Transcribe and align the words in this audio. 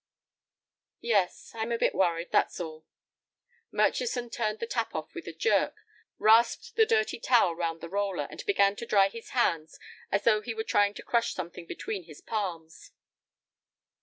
"Yes; 1.01 1.51
I'm 1.53 1.71
a 1.71 1.77
bit 1.77 1.93
worried, 1.93 2.31
that's 2.31 2.59
all." 2.59 2.87
Murchison 3.71 4.31
turned 4.31 4.57
the 4.57 4.65
tap 4.65 4.95
off 4.95 5.13
with 5.13 5.27
a 5.27 5.31
jerk, 5.31 5.75
rasped 6.17 6.75
the 6.75 6.87
dirty 6.87 7.19
towel 7.19 7.55
round 7.55 7.81
the 7.81 7.87
roller, 7.89 8.27
and 8.31 8.43
began 8.47 8.75
to 8.77 8.87
dry 8.87 9.09
his 9.09 9.29
hands 9.37 9.77
as 10.11 10.23
though 10.23 10.41
he 10.41 10.55
were 10.55 10.63
trying 10.63 10.95
to 10.95 11.03
crush 11.03 11.35
something 11.35 11.67
between 11.67 12.05
his 12.05 12.19
palms. 12.19 12.89